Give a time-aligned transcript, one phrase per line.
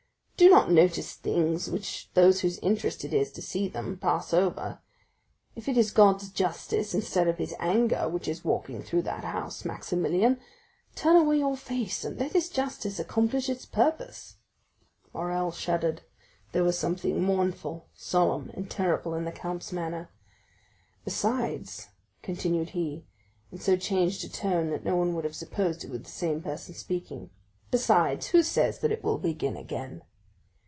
[0.37, 4.79] Do not notice things which those whose interest it is to see them pass over.
[5.55, 9.63] If it is God's justice, instead of his anger, which is walking through that house,
[9.65, 10.39] Maximilian,
[10.95, 14.37] turn away your face and let his justice accomplish its purpose."
[15.13, 16.01] Morrel shuddered.
[16.53, 20.09] There was something mournful, solemn, and terrible in the count's manner.
[21.05, 21.89] "Besides,"
[22.23, 23.05] continued he,
[23.51, 26.41] in so changed a tone that no one would have supposed it was the same
[26.41, 30.01] person speaking—"besides, who says that it will begin again?"